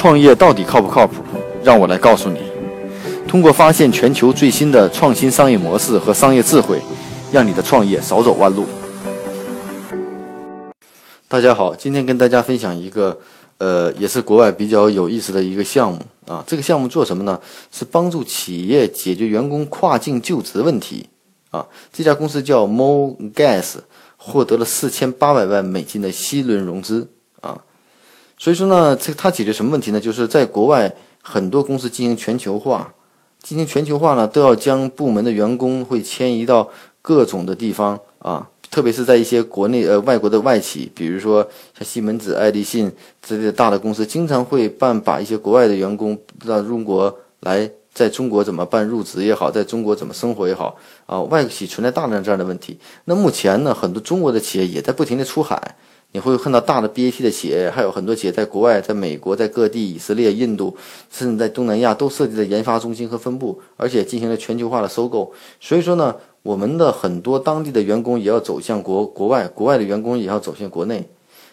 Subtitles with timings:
[0.00, 1.22] 创业到底靠不靠谱？
[1.62, 2.38] 让我来告诉你。
[3.28, 6.80] 通过发现全球最新的创新商业模式和商业智慧，
[7.30, 8.64] 让你的创业少走弯路。
[11.28, 13.18] 大家好，今天跟大家分享一个，
[13.58, 16.42] 呃，也是国外比较有意思的一个项目啊。
[16.46, 17.38] 这个项目做什么呢？
[17.70, 21.10] 是帮助企业解决员工跨境就职问题
[21.50, 21.66] 啊。
[21.92, 23.74] 这家公司叫 Mo Gas，
[24.16, 27.06] 获得了四千八百万美金的 C 轮融资。
[28.40, 30.00] 所以说呢，这它解决什么问题呢？
[30.00, 30.90] 就是在国外
[31.20, 32.94] 很多公司进行全球化。
[33.42, 36.66] 进行全球化呢，都要将部门的员工会迁移到
[37.02, 41.46] 各种的地方啊，特别是在一些国内呃外国的外企，比如说
[41.78, 42.90] 像西门子、爱立信
[43.20, 52.78] 之类的大的公司，经常会办把一些国外的员工到中国来，在中国怎么办入职也好，在中国怎么生活也好啊，外企存在大量这样的问题。
[53.04, 55.76] 那目前呢，很多中国的企业也在不停的出海。
[56.12, 60.76] 你会看到大的 BAT 的企业，还有很多企业在国外，在美国，在各地，以色列、印度，
[61.08, 65.32] 甚至在东南亚都设立了研发中心和分部，而且进行了全球化的收购。
[65.60, 71.08] 所以说呢，我们的很多当地的员工也要走向国国外，国外的员工也要走向国内。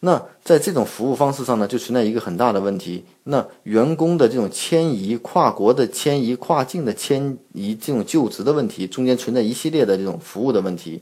[0.00, 3.04] 那在这种服务方式上呢，就存在一个很大的问题。
[3.24, 11.00] 那员工的这种迁移、跨国的迁移、跨境的迁移，这种就职的问题，中间存在一系列的这种服务的问题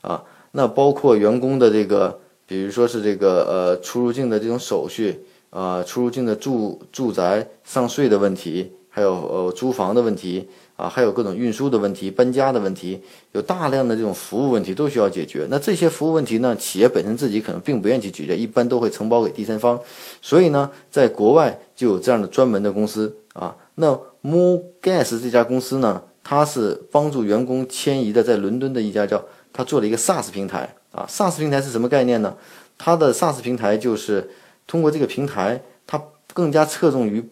[0.00, 0.22] 啊。
[0.52, 2.18] 那包括员工的这个。
[2.46, 13.00] 比如说是这个呃出入境的这种手续啊，出入境的住住宅上税的问题，还有呃租房的问题啊，还有各种运输的问题、搬家的问题，
[13.32, 15.46] 有大量的这种服务问题都需要解决。
[15.48, 19.80] 那这些服务问题呢，企业本身自己可能并不愿意去解决，一般都会承包给第三方。
[20.20, 23.56] 所以呢，在国外就有这样的专门的公司啊。
[23.76, 30.74] 那 MooGas 这家公司呢，它是帮助员工迁移的，在伦敦的一家叫它做了一个 SaaS 平台。
[30.96, 32.34] 啊，SaaS 平台是什么概念呢？
[32.78, 34.30] 它的 SaaS 平台就是
[34.66, 37.22] 通过这个平台，它更加侧重于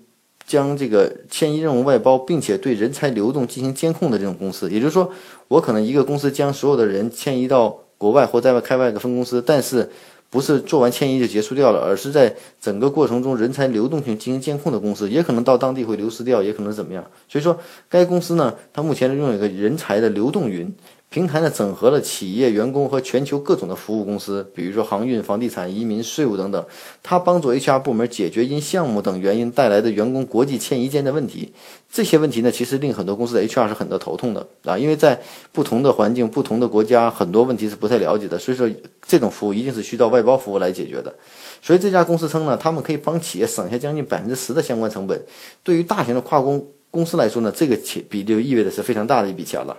[0.47, 4.71] 将这个迁移任务外包，并且对人才流动进行监控的这种公司。
[4.71, 5.11] 也就是说，
[5.49, 9.91] 我可能一个公司将所有的人迁移到国外或在外开外的分公司，但是
[10.29, 17.03] 不是做完迁移就结束掉了，而是在整个过程中人才流动性进行监控的公司，也可能到当地会流失掉，也可能怎么样。
[17.29, 17.59] 所以说，
[17.89, 20.71] 该公司呢，它目前拥有一个人才的流动云。
[21.15, 26.67] 平台呢，整合了企业员工和全球各种的服务公司，比如说航运、房地产、移民、税务等等。
[27.05, 31.53] 它帮助 HR 部门解决因项目等原因带来的员工国际迁移间的问题。
[31.89, 38.37] 这些问题呢，其实令很多公司的 HR 是很多头痛的啊，因为在不同的环境、不同的国家，很多问题是不太了解的。
[38.37, 38.69] 所以说，
[39.07, 41.15] 这种服务一定是需要外包服务来解决的。
[41.63, 45.25] 所以这家公司称呢，他们可以帮企业省下将近百分之十的相关成本。
[45.63, 49.77] 对于大型的跨工公司来说呢，这个钱比例就意味着是非常大的一笔钱了。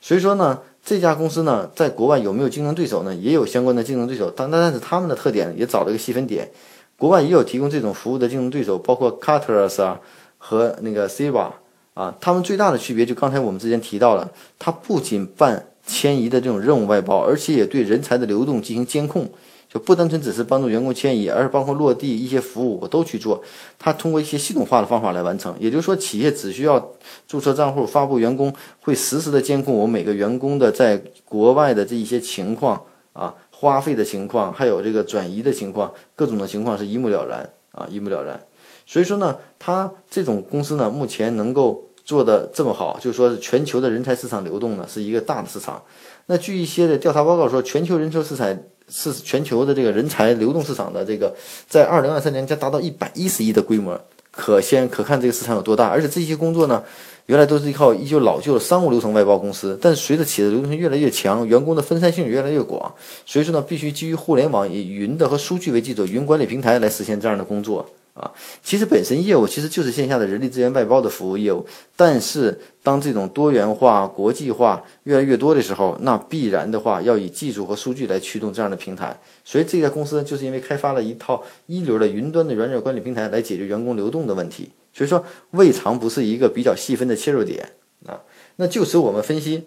[0.00, 3.14] 所以说呢，这家公司呢，在国外有没有竞争对手呢？
[3.14, 6.50] 也有相关的竞争对手，但但是他们的特点也找了一个细分点，
[6.96, 10.00] 国外也有提供这种服务的竞争对手，包括 Carter's 啊
[10.38, 11.52] 和那个 s i v a
[11.94, 19.28] 啊，他们最大的区别就刚才我们之前提到了，它不仅办迁移的这种任务外包，而且也对人才的流动进行监控。
[19.72, 23.40] 就不单纯只是帮助员工迁移，而是包括落地一些服务，我都去做。
[23.78, 25.54] 它通过一些系统化的方法来完成。
[25.60, 26.90] 也就是说，企业只需要
[27.28, 32.82] 注册账户、发布员工，会实时的监控我每个员工的在国外的这一些情况
[33.12, 38.44] 啊，花费的情况，还有这个转移的情况，各种的情况是一目了然啊，一目了然。
[38.84, 45.80] 所以说呢，它这种公司呢，目前能够做的这么好，就是说全球的人才市场流动呢，是一个大的市场。
[46.26, 48.58] 那据一些的调查报告说，全球人才市场。
[48.90, 51.34] 是全球的这个人才流动市场的这个，
[51.68, 53.98] 在二零二三年将达到一百一十亿的规模，
[54.30, 55.88] 可先可看这个市场有多大。
[55.88, 56.82] 而且这些工作呢，
[57.26, 62.92] 原来都是依靠依旧老旧的商务流程外包公司，但随着企业的流动性越来越强，员工的分散性越来越广，
[63.24, 67.88] 所以说呢，必须基于互联网以云的和数据为基础云管理平台来实现这样的工作。
[68.14, 68.30] 啊，
[68.62, 71.64] 其实本身业务其实就是线下的人力资源外包的服务业务，
[71.96, 79.18] 但是当这种多元化、国际化越来越多的时候，那必然的话要以技术和数据来驱动这样的平台。
[79.44, 87.70] 所以这家公司就是因为开发了一套一流的云端的软件管理平台来解决员工流动的问题，所以说未尝不是一个比较细分的切入点
[88.06, 88.20] 啊。
[88.56, 89.64] 那就此我们分析，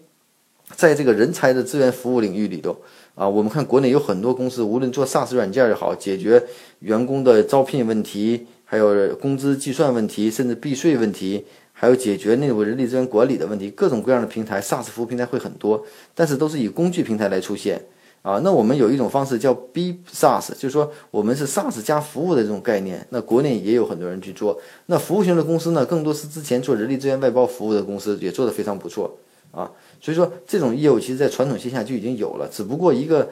[0.75, 2.77] 在这个人才的资源服务领域里头。
[3.15, 6.43] 啊，我们看国内有很多公司，无论做 SaaS 软件也好，解决
[6.79, 17.79] 员工的招聘问题，还有工资计算问题，甚至避税问题，还有解决内部人力资源管理的问题，各种各样的平台，SaaS 服务平台会很多，但是都是以工具平台来出现。
[18.23, 23.05] 啊，那我们有一种方式叫 B SaaS，就是说我们是 SaaS 加服务的这种概念。
[23.09, 24.57] 那国内也有很多人去做。
[24.85, 29.19] 那服务型的公司呢，更多是之前做人力资源外包服务的公司，也做得非常不错。
[29.53, 29.71] 啊，
[30.01, 33.29] 所以说这种业务其实，在传统线下就已经有了，只不过一个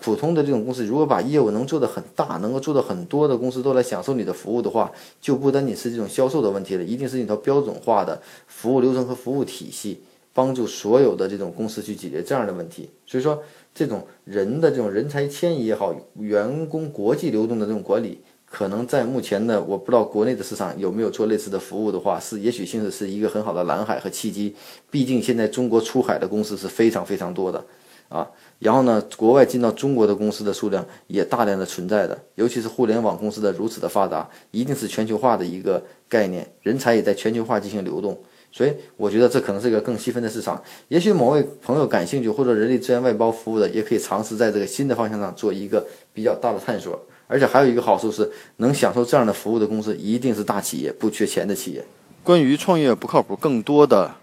[0.00, 10.00] 普通的这种公司，如果把业务能做得很大，能够做到很多的公司都来享受你的服务的话，就不单仅是这种销售的问题了，一定是一套标准化的服务流程和服务体系，
[10.32, 12.88] 帮助所有的这种公司去解决这样的问题。
[13.04, 13.42] 所以说，
[13.74, 18.20] 这种人的这种人才迁移也好，员工国际流动的这种管理。
[18.54, 24.54] 可能在目前的我不知道国内的市场有没有做类似的服务的话，是也许性质是一个很好的蓝海和契机。
[24.92, 27.64] 毕竟现在中国出海的公司是非常非常多的，
[28.08, 28.30] 啊，
[28.60, 38.16] 然后呢，国外进到中国的公司的数量也大量的存在的，尤其是互联网公司的如此的发达，一定是全球化的一个概念，人才也在全球化进行流动。
[38.52, 40.62] 所以我觉得这可能是一个更细分的市场。
[40.86, 46.96] 也许某位朋友感兴趣，或者人力资源外包服务的，也可以尝试在这个新的方向上做一个比较大的探索。
[47.26, 51.84] 而且还有一个好处是，能享受这样的服务的公司一定是大企业，不缺钱的企业。
[52.22, 54.14] 关于创业不靠谱，更多的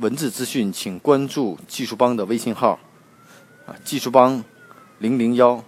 [0.00, 2.78] 文字资讯，请关注技术帮的微信号，
[3.66, 4.42] 啊，技术帮
[4.98, 5.62] 零零幺。